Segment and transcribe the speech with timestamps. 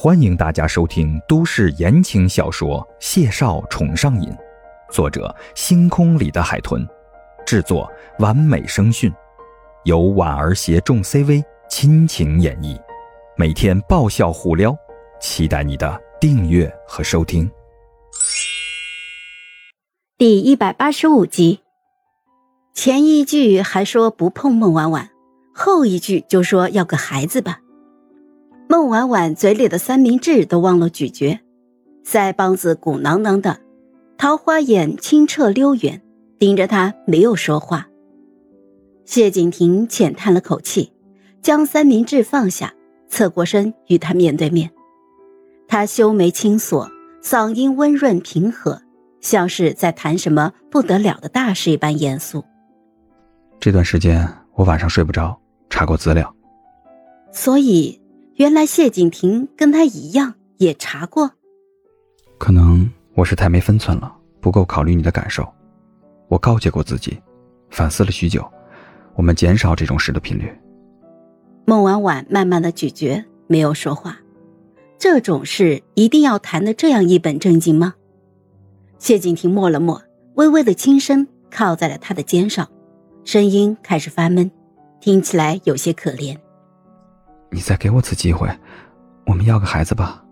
[0.00, 4.30] 欢迎大家收听都市言情小说《谢少宠上瘾》，
[4.92, 6.86] 作者：星空里的海豚，
[7.44, 9.12] 制作：完美声讯，
[9.82, 12.80] 由婉儿携众 CV 亲情演绎，
[13.36, 14.72] 每天爆笑互撩，
[15.20, 17.50] 期待你的订阅和收听。
[20.16, 21.58] 第一百八十五集，
[22.72, 25.10] 前一句还说不碰孟婉婉，
[25.52, 27.58] 后一句就说要个孩子吧。
[28.70, 31.40] 孟婉婉嘴里的三明治都忘了咀嚼，
[32.04, 33.60] 腮帮子鼓囊囊的，
[34.18, 36.02] 桃花眼清澈溜圆，
[36.38, 37.88] 盯着他没有说话。
[39.06, 40.92] 谢景亭浅叹了口气，
[41.40, 42.74] 将三明治放下，
[43.08, 44.70] 侧过身与他面对面。
[45.66, 46.90] 他修眉轻锁，
[47.22, 48.82] 嗓音温润平和，
[49.22, 52.44] 像是在谈什么不得了的大事一般严肃。
[53.58, 56.34] 这段时间我晚上睡不着，查过资料，
[57.32, 57.98] 所以。
[58.38, 61.28] 原来谢景亭跟他一样也查过，
[62.38, 65.44] 可能我是太没分寸了，不够考虑你的感受。
[66.28, 67.20] 我告诫过自己，
[67.68, 68.48] 反思了许久，
[69.16, 70.56] 我们减少这种事的频率。
[71.64, 74.20] 孟婉婉慢慢的咀嚼，没有说话。
[74.98, 77.96] 这种事一定要谈的这样一本正经吗？
[79.00, 80.00] 谢景亭默了默，
[80.34, 82.68] 微微的轻声靠在了他的肩上，
[83.24, 84.48] 声音开始发闷，
[85.00, 86.38] 听起来有些可怜。
[87.50, 88.48] 你再给我次机会，
[89.26, 90.22] 我们要个孩子吧，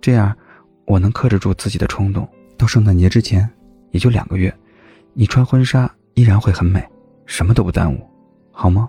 [0.00, 0.36] 这样
[0.86, 2.28] 我能克制住自己的冲动。
[2.56, 3.48] 到圣诞节之前，
[3.90, 4.54] 也就两个月，
[5.14, 6.86] 你穿婚纱依然会很美，
[7.26, 8.00] 什么都不耽误，
[8.52, 8.88] 好吗？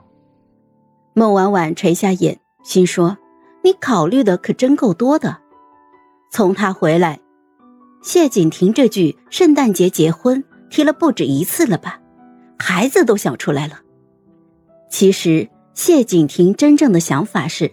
[1.13, 3.17] 孟婉婉垂下眼，心说
[3.63, 5.39] ：“你考虑的可真够多的。”
[6.31, 7.19] 从他回来，
[8.03, 11.99] 谢景亭这句“圣诞节结婚”提了不止一次了吧？
[12.59, 13.79] 孩子都想出来了。
[14.89, 15.49] 其实。
[15.73, 17.71] 谢景亭真正的想法是，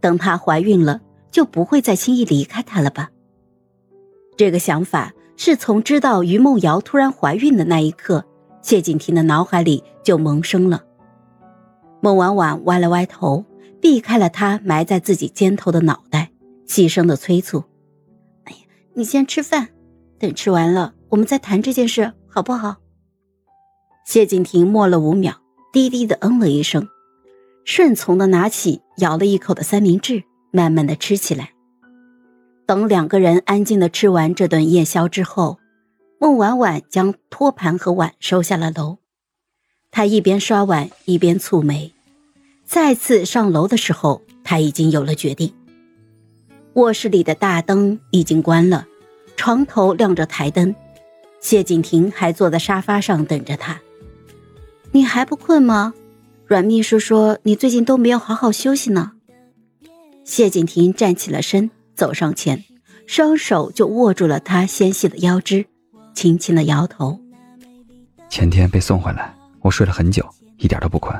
[0.00, 1.00] 等她怀孕了，
[1.30, 3.10] 就不会再轻易离开他了吧？
[4.36, 8.24] 这个想法是从知道于梦瑶突然怀孕的那一刻，
[8.62, 10.82] 谢景亭的脑海里就萌生了。
[12.00, 13.44] 孟婉婉歪了歪头，
[13.80, 16.30] 避开了他埋在自己肩头的脑袋，
[16.66, 17.62] 细声的催促
[18.44, 18.58] ：“哎呀，
[18.94, 19.68] 你先吃饭，
[20.18, 22.76] 等吃完了，我们再谈这件事，好不好？”
[24.04, 25.34] 谢景亭默了五秒，
[25.72, 26.88] 低低的嗯了一声。
[27.64, 31.50] 顺从的拿起咬了一口的三明治，慢慢的吃起来。
[32.66, 35.58] 等两个人安静的吃完这顿夜宵之后，
[36.18, 38.98] 孟婉婉将托盘和碗收下了楼。
[39.90, 41.92] 她一边刷碗一边蹙眉。
[42.64, 45.52] 再次上楼的时候，她已经有了决定。
[46.74, 48.86] 卧室里的大灯已经关了，
[49.36, 50.74] 床头亮着台灯，
[51.40, 53.80] 谢景亭还坐在沙发上等着她。
[54.90, 55.92] 你还不困吗？
[56.46, 59.12] 阮秘书说：“你最近都没有好好休息呢。”
[60.24, 62.62] 谢景亭站起了身，走上前，
[63.06, 65.64] 双手就握住了他纤细的腰肢，
[66.14, 67.18] 轻轻的摇头。
[68.28, 70.22] 前天被送回来，我睡了很久，
[70.58, 71.14] 一点都不困。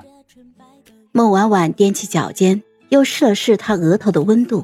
[1.12, 4.62] 孟婉婉踮起脚尖，又试了试他额头的温度，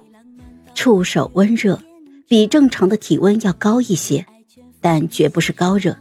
[0.75, 1.81] 触手温热，
[2.28, 4.27] 比正常的体温要高一些，
[4.78, 5.97] 但绝不是高热。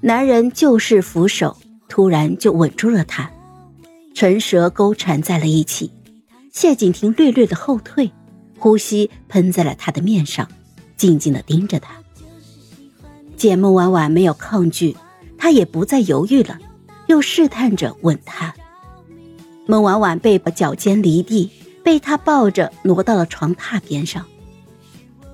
[0.00, 1.54] 男人就是扶手，
[1.88, 3.30] 突然就吻住了她。
[4.16, 5.92] 唇舌勾缠在了一起，
[6.50, 8.10] 谢景亭略略的后退，
[8.58, 10.48] 呼吸喷在了他的面上，
[10.96, 11.92] 静静的盯着他。
[13.36, 14.96] 见孟婉婉没有抗拒，
[15.36, 16.58] 他也不再犹豫了，
[17.08, 18.54] 又试探着吻她。
[19.66, 21.50] 孟婉婉被脚尖离地，
[21.84, 24.24] 被他抱着挪到了床榻边上。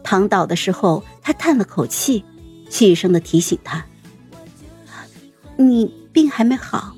[0.02, 2.24] 躺倒的时候，他叹了口气，
[2.68, 3.86] 细声的提醒他
[5.56, 6.96] ：“你病还没好。”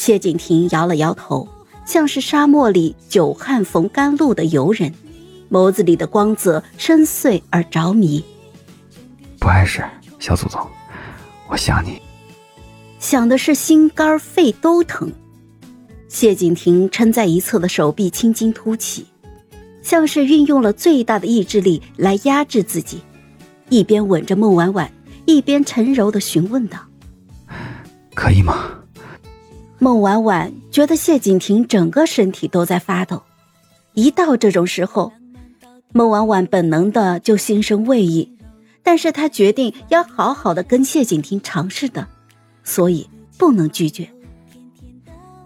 [0.00, 1.46] 谢景亭摇了摇头，
[1.84, 4.94] 像是沙漠里久旱逢甘露的游人，
[5.50, 8.24] 眸子里的光泽深邃而着迷。
[9.38, 9.84] 不碍事，
[10.18, 10.66] 小祖宗，
[11.50, 12.00] 我想你，
[12.98, 15.12] 想的是心肝肺都疼。
[16.08, 19.04] 谢景亭撑在一侧的手臂青筋凸起，
[19.82, 23.02] 像是运用了最大的意志力来压制自己，
[23.68, 24.90] 一边吻着孟婉婉，
[25.26, 26.78] 一边沉柔的询问道
[28.16, 28.64] ：“可以吗？”
[29.82, 33.22] 孟婉婉觉得谢景亭整个身体都在发抖，
[33.94, 35.10] 一到这种时候，
[35.92, 38.30] 孟婉婉本能的就心生畏意，
[38.82, 42.06] 但是她决定要好好的跟谢景亭尝试的，
[42.62, 44.06] 所以不能拒绝。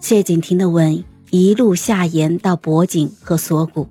[0.01, 3.89] 谢景亭的吻一路下延到脖颈和锁骨，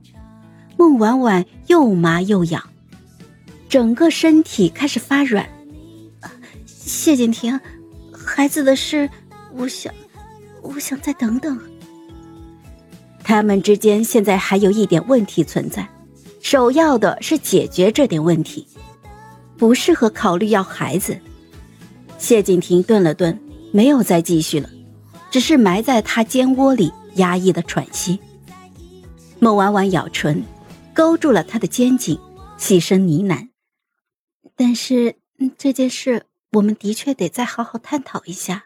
[0.77, 2.61] 孟婉婉又麻又痒，
[3.69, 5.47] 整个身体开始发软。
[6.75, 7.57] 谢景亭，
[8.11, 9.09] 孩子的事，
[9.55, 9.93] 我想。
[10.63, 11.59] 我想再等等。
[13.23, 15.87] 他们之间现在还有一点问题存在，
[16.41, 18.67] 首要的是解决这点问题，
[19.57, 21.17] 不适合考虑要孩子。
[22.17, 23.37] 谢景亭顿了顿，
[23.71, 24.69] 没有再继续了，
[25.31, 28.19] 只是埋在他肩窝里压抑的喘息。
[29.39, 30.43] 孟婉婉咬唇，
[30.93, 32.17] 勾住了他的肩颈，
[32.57, 33.49] 细声呢喃
[34.55, 35.15] ：“但是
[35.57, 38.65] 这件事，我们的确得再好好探讨一下。”